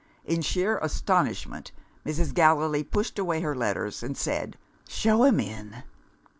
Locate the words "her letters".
3.41-4.01